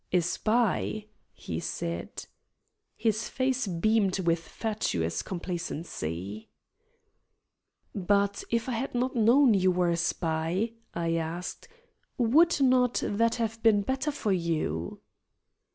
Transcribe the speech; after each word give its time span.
"A 0.11 0.19
spy," 0.21 1.05
he 1.31 1.59
said. 1.59 2.25
His 2.97 3.29
face 3.29 3.67
beamed 3.67 4.17
with 4.21 4.39
fatuous 4.39 5.21
complacency. 5.21 6.49
"But 7.93 8.43
if 8.49 8.67
I 8.67 8.71
had 8.71 8.95
not 8.95 9.15
known 9.15 9.53
you 9.53 9.69
were 9.69 9.91
a 9.91 9.97
spy," 9.97 10.71
I 10.95 11.17
asked, 11.17 11.67
"would 12.17 12.59
not 12.61 13.03
that 13.05 13.35
have 13.35 13.61
been 13.61 13.83
better 13.83 14.09
for 14.11 14.31
you?" 14.31 15.01